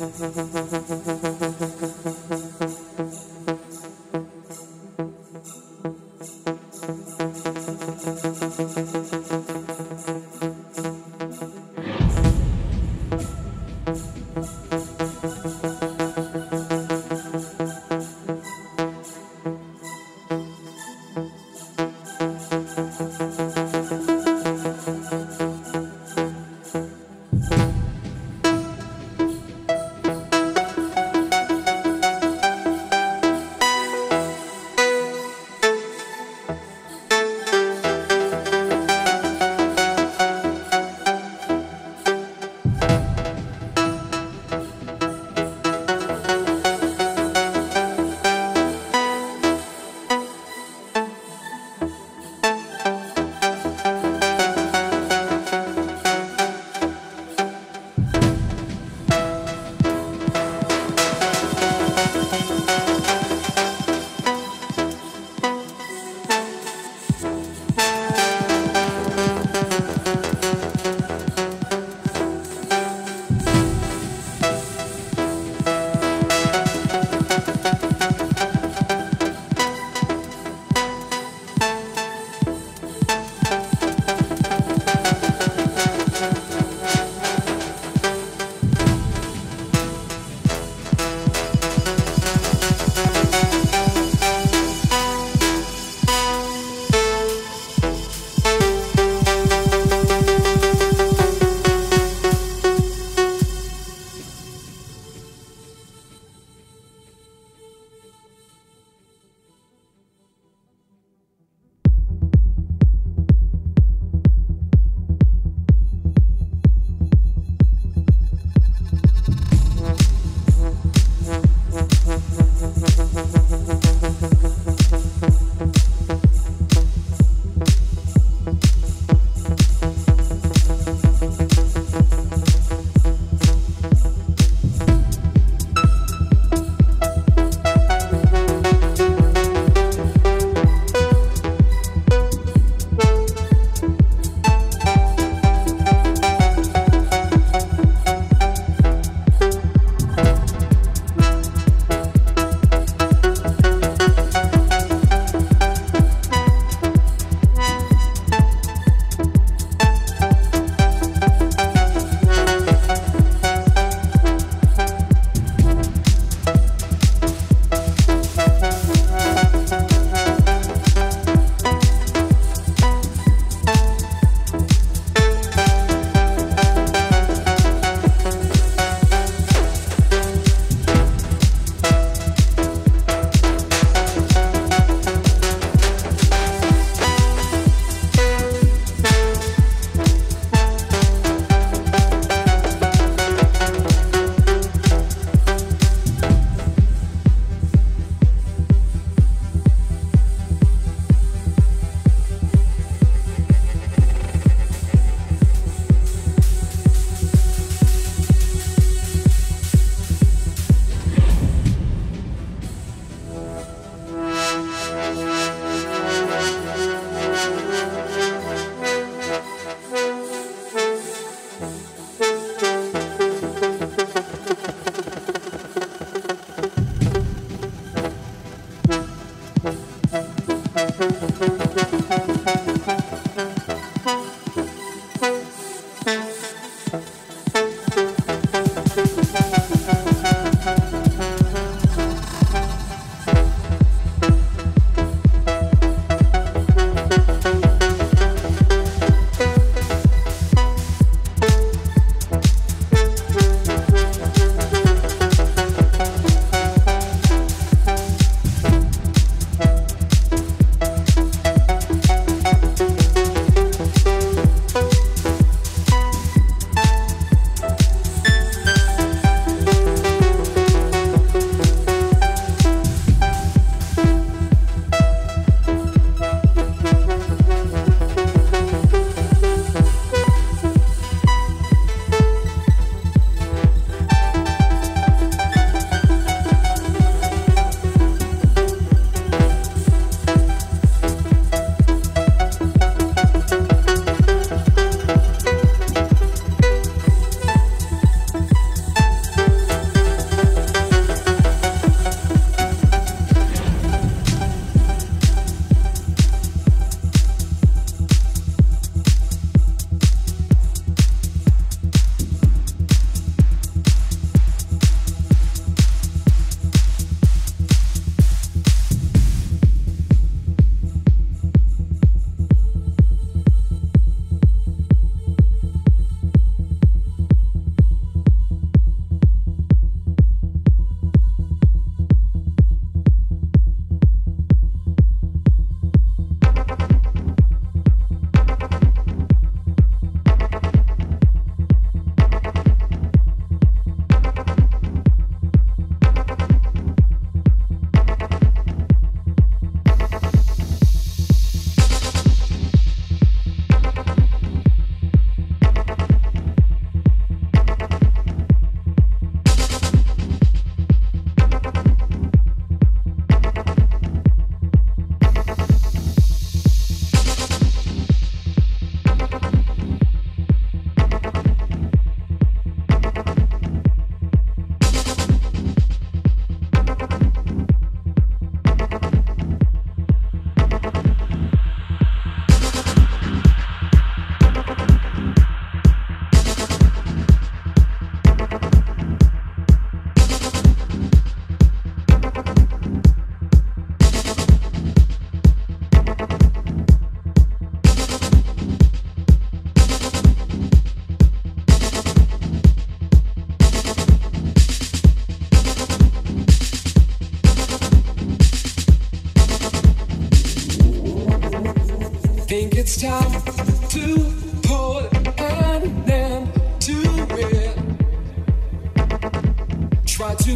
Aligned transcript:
Thank 0.00 0.18
you. 2.98 3.39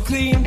Clean 0.05 0.44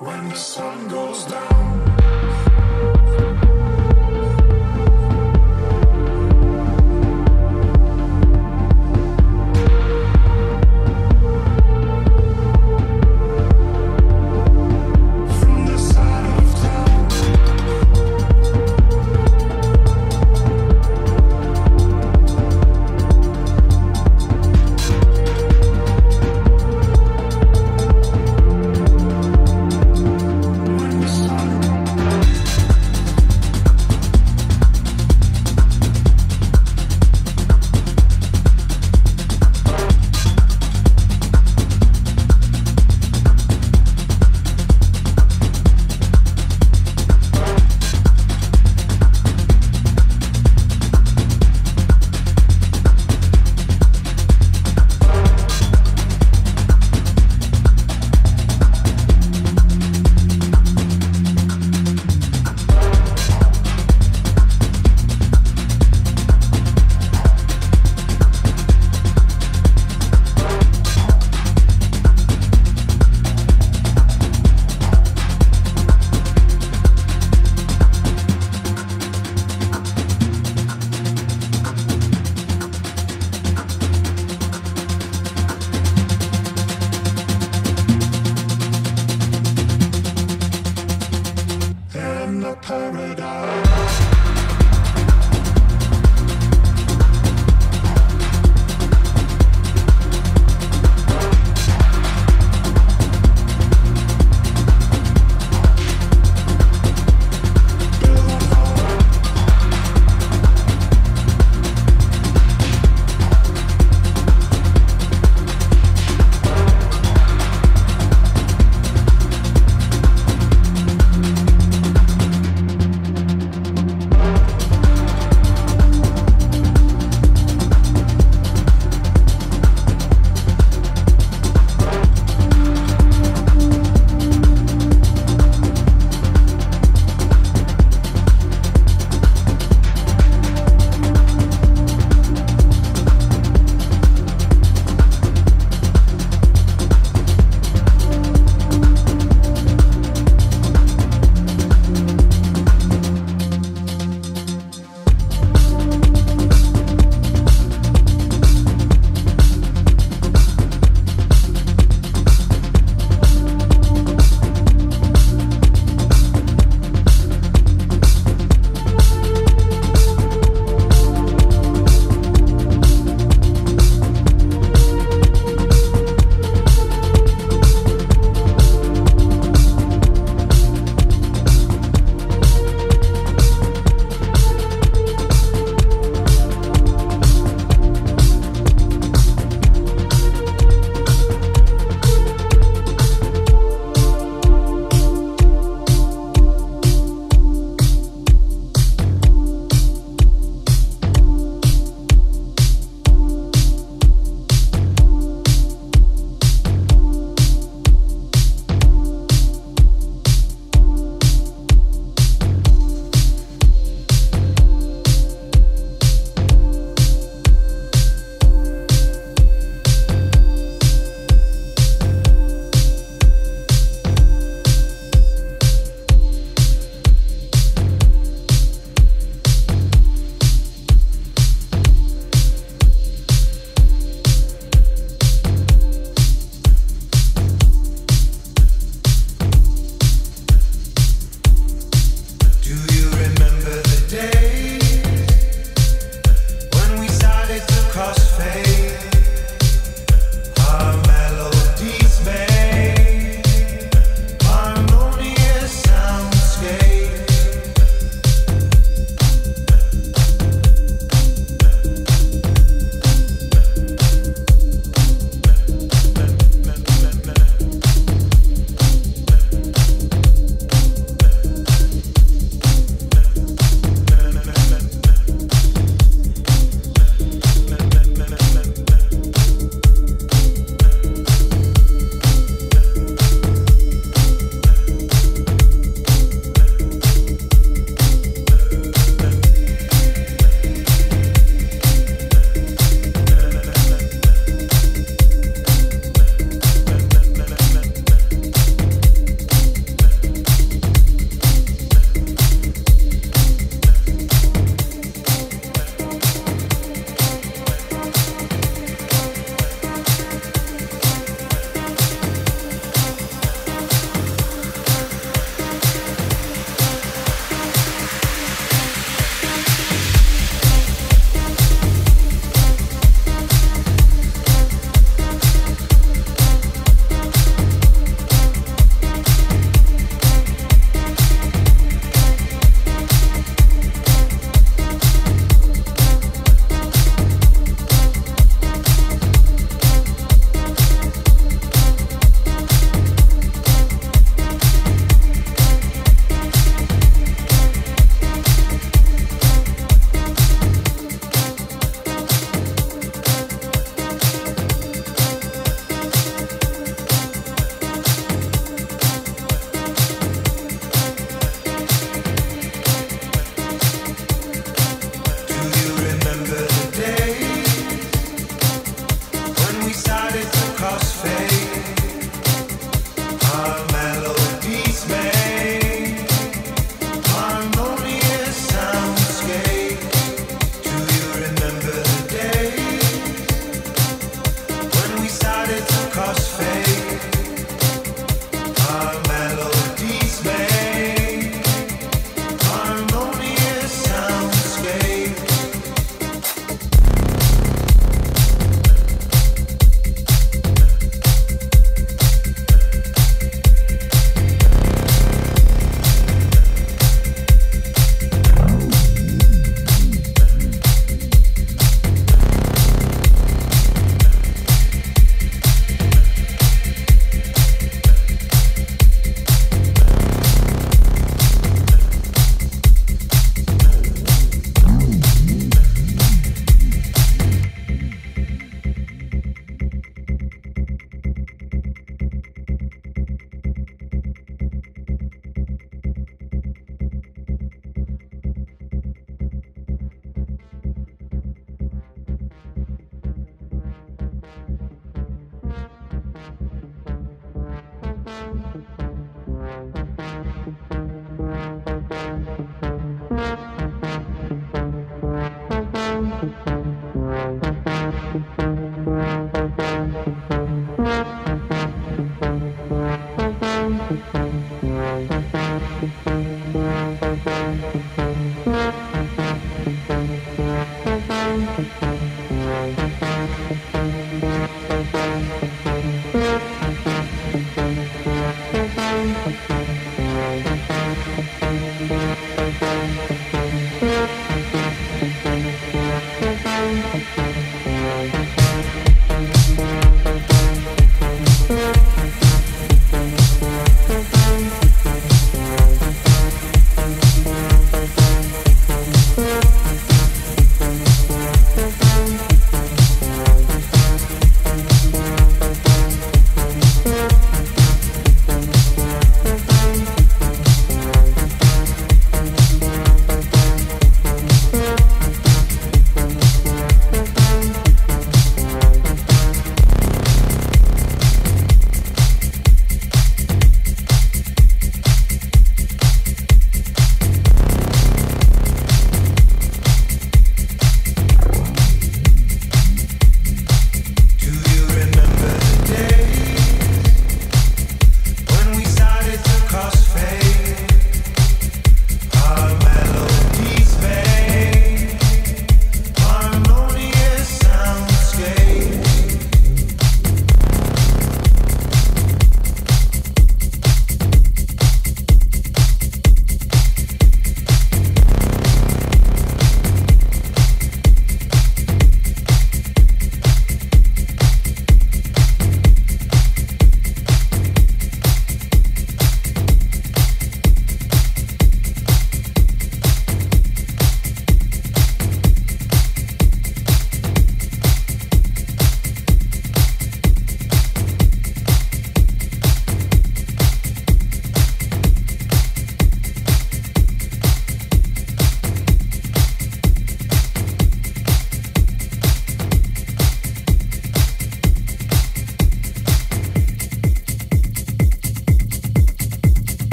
when 0.00 0.30
the 0.30 0.34
sun 0.34 0.88
goes 0.88 1.26
down. 1.26 1.89